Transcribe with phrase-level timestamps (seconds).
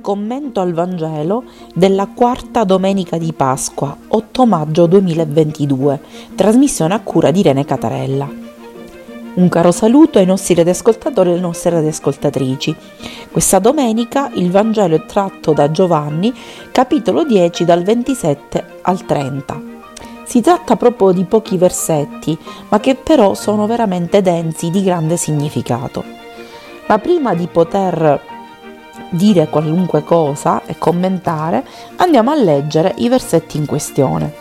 [0.00, 6.00] Commento al Vangelo della quarta domenica di Pasqua, 8 maggio 2022,
[6.34, 8.28] trasmissione a cura di Irene Catarella.
[9.34, 12.76] Un caro saluto ai nostri radioascoltatori e alle nostre radioascoltatrici.
[13.30, 16.34] Questa domenica il Vangelo è tratto da Giovanni,
[16.72, 19.62] capitolo 10, dal 27 al 30.
[20.24, 22.36] Si tratta proprio di pochi versetti,
[22.68, 26.04] ma che però sono veramente densi di grande significato.
[26.86, 28.32] Ma prima di poter
[29.14, 31.64] dire qualunque cosa e commentare,
[31.96, 34.34] andiamo a leggere i versetti in questione.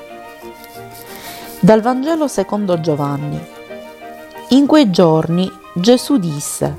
[1.60, 3.40] Dal Vangelo secondo Giovanni.
[4.50, 6.76] In quei giorni Gesù disse,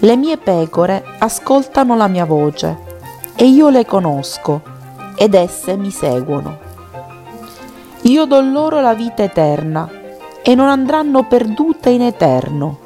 [0.00, 2.88] Le mie pecore ascoltano la mia voce
[3.34, 4.60] e io le conosco
[5.16, 6.58] ed esse mi seguono.
[8.02, 9.88] Io do loro la vita eterna
[10.42, 12.78] e non andranno perdute in eterno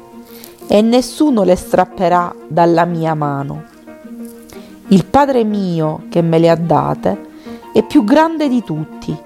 [0.67, 3.74] e nessuno le strapperà dalla mia mano.
[4.89, 7.33] Il Padre mio che me le ha date
[7.73, 9.17] è più grande di tutti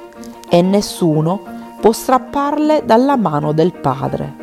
[0.47, 1.41] e nessuno
[1.81, 4.35] può strapparle dalla mano del Padre.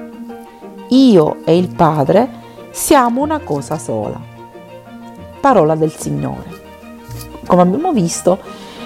[0.88, 2.28] Io e il Padre
[2.70, 4.20] siamo una cosa sola.
[5.40, 6.64] Parola del Signore.
[7.46, 8.38] Come abbiamo visto,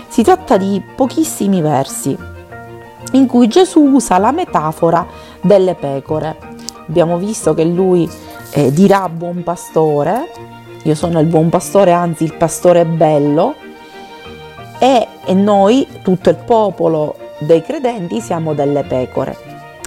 [0.06, 2.17] si tratta di pochissimi versi
[3.12, 5.05] in cui Gesù usa la metafora
[5.41, 6.39] delle pecore.
[6.87, 8.09] Abbiamo visto che lui
[8.53, 10.31] eh, dirà buon pastore
[10.83, 13.55] io sono il buon pastore, anzi il pastore bello,
[14.78, 19.37] e, e noi, tutto il popolo dei credenti, siamo delle pecore.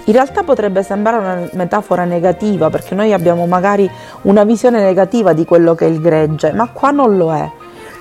[0.06, 3.90] In realtà potrebbe sembrare una metafora negativa perché noi abbiamo magari
[4.22, 7.50] una visione negativa di quello che è il gregge, ma qua non lo è.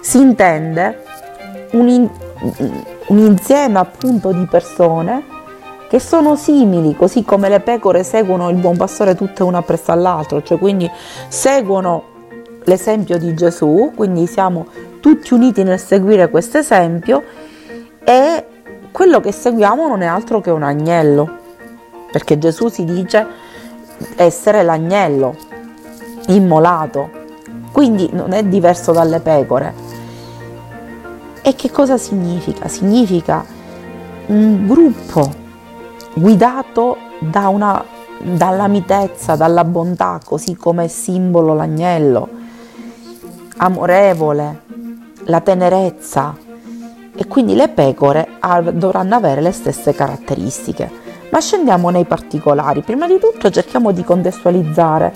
[0.01, 1.01] Si intende
[1.71, 2.09] un, in,
[3.07, 5.23] un insieme appunto di persone
[5.89, 10.43] che sono simili, così come le pecore seguono il buon pastore tutte una appresso all'altro,
[10.43, 10.89] cioè quindi
[11.29, 12.11] seguono
[12.65, 14.67] l'esempio di Gesù, quindi siamo
[14.99, 17.23] tutti uniti nel seguire questo esempio
[18.03, 18.45] e
[18.91, 21.37] quello che seguiamo non è altro che un agnello,
[22.11, 23.25] perché Gesù si dice
[24.15, 25.35] essere l'agnello
[26.27, 27.09] immolato,
[27.71, 29.73] quindi non è diverso dalle pecore.
[31.41, 32.67] E che cosa significa?
[32.67, 33.43] Significa
[34.27, 35.29] un gruppo
[36.13, 37.83] guidato da una,
[38.21, 42.41] dalla mitezza, dalla bontà, così come simbolo l'agnello
[43.57, 44.61] amorevole,
[45.25, 46.35] la tenerezza
[47.15, 48.27] e quindi le pecore
[48.73, 51.01] dovranno avere le stesse caratteristiche.
[51.29, 52.81] Ma scendiamo nei particolari.
[52.81, 55.13] Prima di tutto cerchiamo di contestualizzare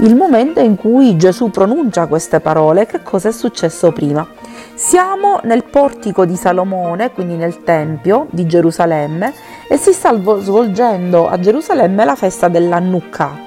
[0.00, 4.26] il momento in cui Gesù pronuncia queste parole, che cosa è successo prima.
[4.74, 9.32] Siamo nel portico di Salomone, quindi nel Tempio di Gerusalemme,
[9.68, 13.38] e si sta svolgendo a Gerusalemme la festa dell'Annukkah,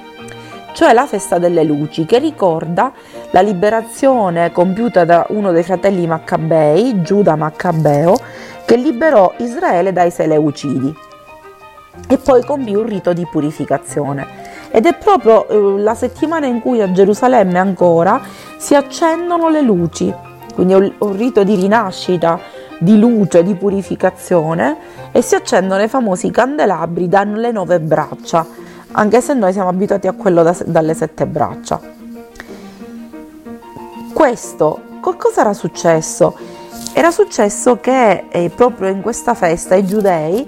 [0.74, 2.92] cioè la festa delle luci, che ricorda
[3.32, 8.18] la liberazione compiuta da uno dei fratelli Maccabei, Giuda Maccabeo,
[8.66, 10.96] che liberò Israele dai Seleucidi
[12.08, 14.48] e poi compì un rito di purificazione.
[14.72, 18.22] Ed è proprio eh, la settimana in cui a Gerusalemme ancora
[18.58, 20.14] si accendono le luci,
[20.54, 22.40] quindi è un, un rito di rinascita,
[22.80, 24.78] di luce, di purificazione,
[25.12, 30.14] e si accendono i famosi candelabri dalle nove braccia anche se noi siamo abituati a
[30.14, 31.80] quello da, dalle sette braccia.
[34.20, 36.36] Questo, cosa era successo?
[36.92, 40.46] Era successo che eh, proprio in questa festa i giudei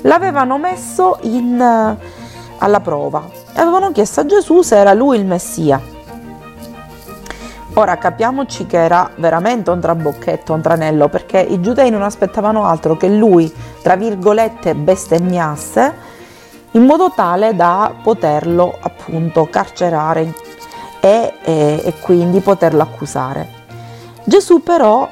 [0.00, 2.06] l'avevano messo in, uh,
[2.56, 5.78] alla prova e avevano chiesto a Gesù se era lui il Messia.
[7.74, 12.96] Ora capiamoci che era veramente un trabocchetto, un tranello, perché i giudei non aspettavano altro
[12.96, 13.52] che lui,
[13.82, 15.94] tra virgolette, bestemmiasse
[16.70, 20.32] in modo tale da poterlo appunto carcerare
[21.04, 23.48] e, e, e quindi poterlo accusare.
[24.22, 25.08] Gesù però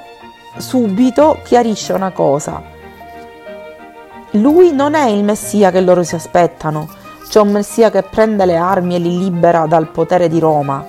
[0.56, 2.62] subito chiarisce una cosa.
[4.34, 6.88] Lui non è il Messia che loro si aspettano,
[7.28, 10.86] cioè un Messia che prende le armi e li libera dal potere di Roma,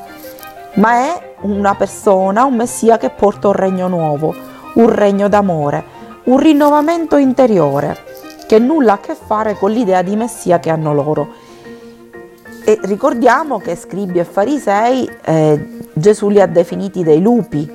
[0.76, 4.36] ma è una persona, un Messia che porta un regno nuovo,
[4.76, 5.84] un regno d'amore,
[6.26, 8.10] un rinnovamento interiore
[8.46, 11.30] che nulla ha a che fare con l'idea di Messia che hanno loro.
[12.72, 17.70] E ricordiamo che scribi e farisei eh, Gesù li ha definiti dei lupi.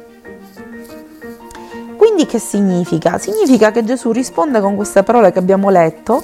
[1.99, 3.19] Quindi che significa?
[3.19, 6.23] Significa che Gesù risponde con queste parole che abbiamo letto,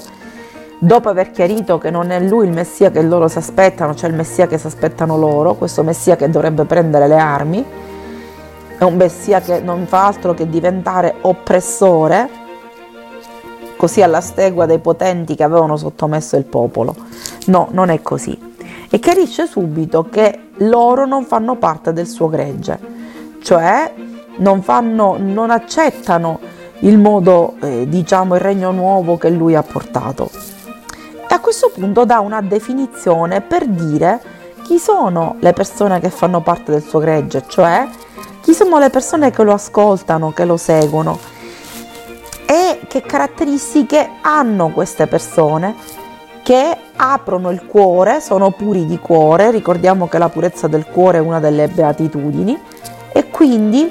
[0.79, 4.15] dopo aver chiarito che non è lui il Messia che loro si aspettano, cioè il
[4.15, 7.63] Messia che si aspettano loro, questo Messia che dovrebbe prendere le armi,
[8.79, 12.27] è un Messia che non fa altro che diventare oppressore,
[13.77, 16.95] così alla stegua dei potenti che avevano sottomesso il popolo.
[17.45, 18.42] No, non è così.
[18.93, 22.77] E chiarisce subito che loro non fanno parte del suo gregge,
[23.41, 23.91] cioè
[24.37, 26.39] non, fanno, non accettano
[26.81, 30.29] il modo, eh, diciamo, il regno nuovo che lui ha portato.
[31.27, 34.21] E a questo punto dà una definizione per dire
[34.61, 37.87] chi sono le persone che fanno parte del suo gregge, cioè
[38.41, 41.17] chi sono le persone che lo ascoltano, che lo seguono
[42.45, 46.01] e che caratteristiche hanno queste persone
[46.43, 51.21] che aprono il cuore, sono puri di cuore, ricordiamo che la purezza del cuore è
[51.21, 52.59] una delle beatitudini
[53.11, 53.89] e quindi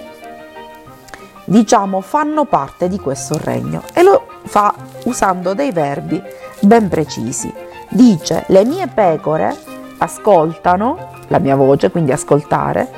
[1.44, 3.82] diciamo fanno parte di questo regno.
[3.94, 6.22] E lo fa usando dei verbi
[6.60, 7.52] ben precisi.
[7.88, 9.56] Dice le mie pecore
[9.98, 12.88] ascoltano la mia voce, quindi ascoltare,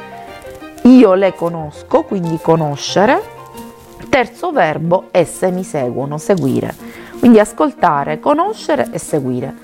[0.82, 3.22] io le conosco, quindi conoscere,
[4.08, 6.74] terzo verbo esse mi seguono, seguire,
[7.24, 9.54] quindi ascoltare, conoscere e seguire.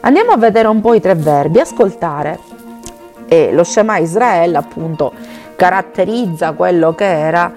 [0.00, 2.38] Andiamo a vedere un po' i tre verbi, ascoltare
[3.26, 5.14] e lo Shema Israele appunto
[5.56, 7.50] caratterizza quello che era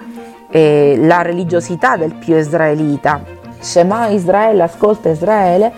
[0.48, 3.22] eh, la religiosità del più israelita.
[3.58, 5.70] Shema Israele, ascolta Israele,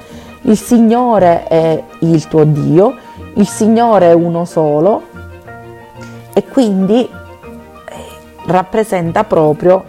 [0.43, 2.94] il Signore è il tuo Dio,
[3.35, 5.03] il Signore è uno solo
[6.32, 7.11] e quindi eh,
[8.47, 9.85] rappresenta proprio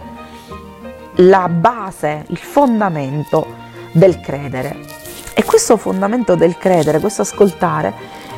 [1.18, 3.62] la base, il fondamento
[3.96, 4.76] del credere.
[5.34, 7.92] E questo fondamento del credere, questo ascoltare,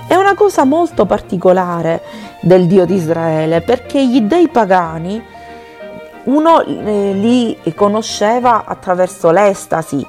[0.06, 2.02] è una cosa molto particolare
[2.40, 5.22] del Dio di Israele, perché gli dei pagani
[6.24, 10.06] uno eh, li conosceva attraverso l'estasi,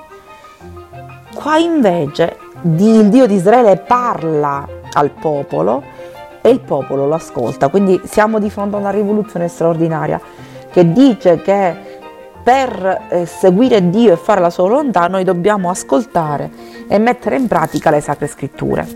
[1.33, 5.83] qua invece il Dio di Israele parla al popolo
[6.41, 10.19] e il popolo lo ascolta, quindi siamo di fronte a una rivoluzione straordinaria
[10.71, 11.88] che dice che
[12.49, 16.49] per eh, seguire Dio e fare la sua volontà noi dobbiamo ascoltare
[16.87, 18.87] e mettere in pratica le sacre scritture.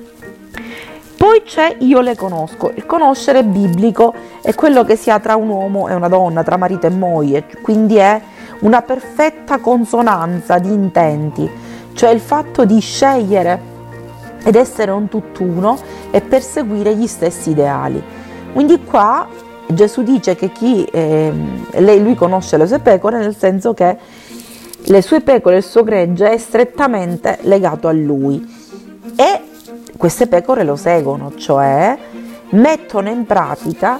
[1.15, 4.11] Poi c'è io le conosco, il conoscere biblico
[4.41, 7.45] è quello che si ha tra un uomo e una donna, tra marito e moglie,
[7.61, 8.19] quindi è
[8.61, 11.47] una perfetta consonanza di intenti,
[11.93, 13.61] cioè il fatto di scegliere
[14.43, 15.77] ed essere un tutt'uno
[16.09, 18.01] e perseguire gli stessi ideali.
[18.51, 19.27] Quindi qua
[19.73, 21.31] Gesù dice che chi, eh,
[21.77, 23.97] lui conosce le sue pecore nel senso che
[24.85, 28.45] le sue pecore, il suo gregge è strettamente legato a lui
[29.15, 29.41] e
[29.97, 31.97] queste pecore lo seguono, cioè
[32.49, 33.99] mettono in pratica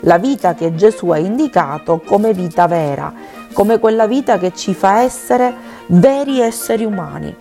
[0.00, 3.12] la vita che Gesù ha indicato come vita vera,
[3.52, 5.54] come quella vita che ci fa essere
[5.86, 7.34] veri esseri umani.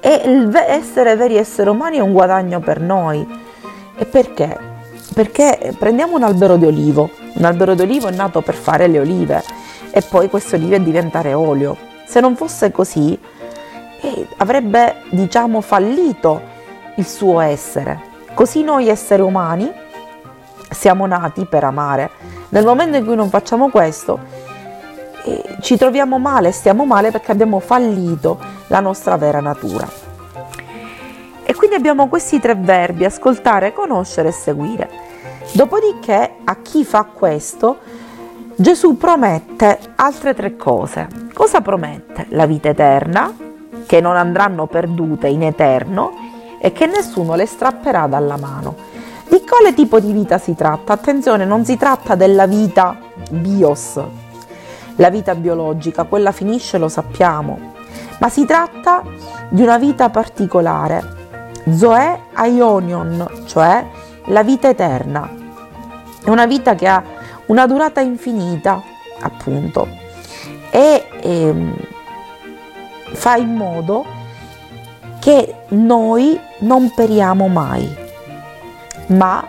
[0.00, 3.26] E essere veri esseri umani è un guadagno per noi.
[3.96, 4.73] E perché?
[5.14, 8.98] Perché prendiamo un albero di olivo, un albero di olivo è nato per fare le
[8.98, 9.44] olive
[9.92, 11.76] e poi queste olive diventare olio.
[12.04, 13.16] Se non fosse così,
[14.00, 16.40] eh, avrebbe, diciamo, fallito
[16.96, 18.12] il suo essere.
[18.34, 19.72] Così noi esseri umani
[20.70, 22.10] siamo nati per amare.
[22.48, 24.18] Nel momento in cui non facciamo questo,
[25.24, 30.03] eh, ci troviamo male, stiamo male perché abbiamo fallito la nostra vera natura.
[31.64, 34.90] Quindi abbiamo questi tre verbi, ascoltare, conoscere e seguire.
[35.52, 37.78] Dopodiché a chi fa questo
[38.54, 41.08] Gesù promette altre tre cose.
[41.32, 42.26] Cosa promette?
[42.32, 43.34] La vita eterna,
[43.86, 46.12] che non andranno perdute in eterno
[46.60, 48.76] e che nessuno le strapperà dalla mano.
[49.26, 50.92] Di quale tipo di vita si tratta?
[50.92, 52.94] Attenzione, non si tratta della vita
[53.30, 53.98] bios,
[54.96, 57.72] la vita biologica, quella finisce, lo sappiamo,
[58.18, 59.02] ma si tratta
[59.48, 61.22] di una vita particolare,
[61.72, 63.86] Zoe Aionion, cioè
[64.26, 65.28] la vita eterna,
[66.24, 67.02] è una vita che ha
[67.46, 68.82] una durata infinita,
[69.20, 69.88] appunto,
[70.70, 71.76] e ehm,
[73.12, 74.04] fa in modo
[75.20, 77.94] che noi non periamo mai,
[79.06, 79.46] ma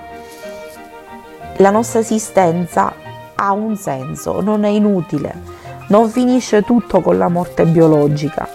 [1.57, 2.93] la nostra esistenza
[3.35, 5.33] ha un senso, non è inutile,
[5.87, 8.47] non finisce tutto con la morte biologica,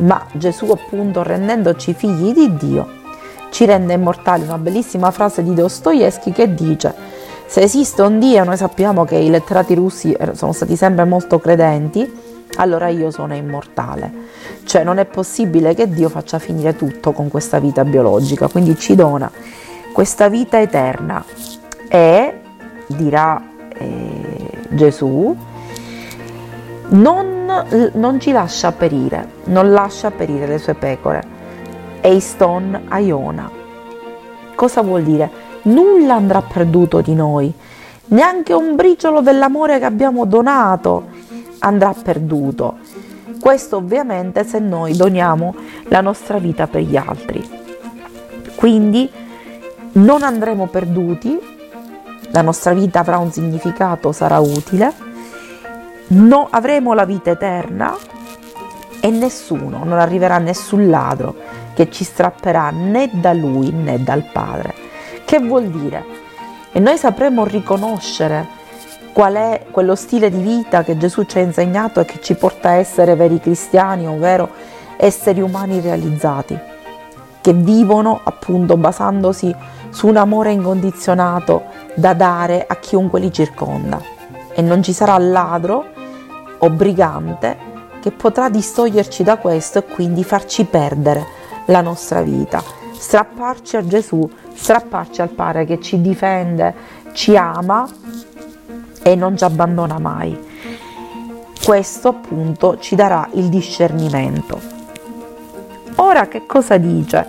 [0.00, 2.98] ma Gesù appunto rendendoci figli di Dio
[3.50, 4.44] ci rende immortali.
[4.44, 6.94] Una bellissima frase di Dostoevsky che dice
[7.46, 11.40] se esiste un Dio, noi sappiamo che i letterati russi er, sono stati sempre molto
[11.40, 12.08] credenti,
[12.56, 14.12] allora io sono immortale.
[14.62, 18.94] Cioè non è possibile che Dio faccia finire tutto con questa vita biologica, quindi ci
[18.94, 19.28] dona
[19.92, 21.24] questa vita eterna
[21.88, 22.40] e,
[22.86, 23.42] dirà
[23.76, 25.36] eh, Gesù,
[26.90, 31.38] non, non, ci lascia perire, non lascia perire le sue pecore.
[32.00, 33.50] Eiston Aiona.
[34.54, 35.48] Cosa vuol dire?
[35.62, 37.52] nulla andrà perduto di noi,
[38.06, 41.08] neanche un briciolo dell'amore che abbiamo donato
[41.58, 42.78] andrà perduto.
[43.40, 45.54] Questo ovviamente se noi doniamo
[45.88, 47.58] la nostra vita per gli altri.
[48.54, 49.10] Quindi
[49.92, 51.58] non andremo perduti
[52.32, 54.92] la nostra vita avrà un significato, sarà utile,
[56.10, 57.96] no, avremo la vita eterna
[59.00, 61.34] e nessuno, non arriverà nessun ladro
[61.74, 64.74] che ci strapperà né da lui né dal Padre.
[65.24, 66.04] Che vuol dire?
[66.72, 68.58] E noi sapremo riconoscere
[69.12, 72.70] qual è quello stile di vita che Gesù ci ha insegnato e che ci porta
[72.70, 74.48] a essere veri cristiani, ovvero
[74.96, 76.58] esseri umani realizzati,
[77.40, 79.54] che vivono appunto basandosi
[79.88, 81.64] su un amore incondizionato
[81.94, 84.00] da dare a chiunque li circonda.
[84.52, 85.86] E non ci sarà ladro
[86.60, 87.68] o brigante
[88.00, 91.26] che potrà distoglierci da questo e quindi farci perdere
[91.66, 92.62] la nostra vita,
[92.92, 96.74] strapparci a Gesù, strapparci al Padre che ci difende,
[97.12, 97.88] ci ama
[99.02, 100.48] e non ci abbandona mai.
[101.62, 104.60] Questo appunto ci darà il discernimento.
[105.96, 107.26] Ora che cosa dice?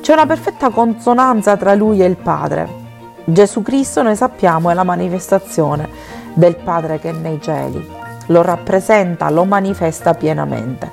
[0.00, 2.84] C'è una perfetta consonanza tra lui e il Padre.
[3.24, 5.88] Gesù Cristo, noi sappiamo, è la manifestazione
[6.32, 8.05] del Padre che è nei cieli.
[8.26, 10.90] Lo rappresenta, lo manifesta pienamente.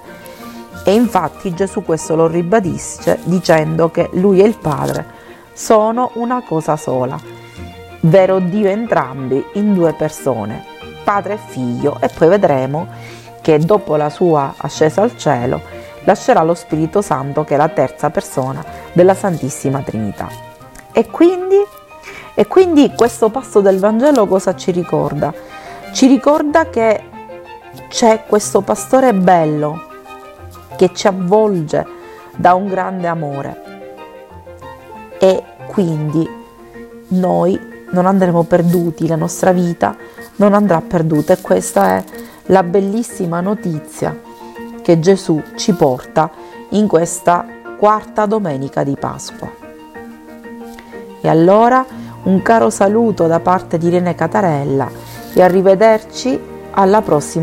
[0.85, 5.05] E infatti Gesù questo lo ribadisce dicendo che lui e il Padre
[5.53, 7.41] sono una cosa sola
[8.05, 10.63] vero Dio entrambi in due persone,
[11.03, 12.87] padre e figlio, e poi vedremo
[13.41, 15.61] che dopo la sua ascesa al cielo
[16.03, 20.27] lascerà lo Spirito Santo che è la terza persona della Santissima Trinità.
[20.91, 21.57] E quindi,
[22.33, 25.33] e quindi questo passo del Vangelo cosa ci ricorda?
[25.93, 27.03] Ci ricorda che
[27.89, 29.91] c'è questo pastore bello
[30.75, 31.85] che ci avvolge
[32.35, 33.61] da un grande amore
[35.19, 36.27] e quindi
[37.09, 37.59] noi
[37.91, 39.95] non andremo perduti, la nostra vita
[40.37, 42.03] non andrà perduta e questa è
[42.47, 44.19] la bellissima notizia
[44.81, 46.29] che Gesù ci porta
[46.69, 47.45] in questa
[47.77, 49.49] quarta domenica di Pasqua.
[51.21, 51.85] E allora
[52.23, 54.89] un caro saluto da parte di Irene Catarella
[55.33, 56.39] e arrivederci
[56.71, 57.41] alla prossima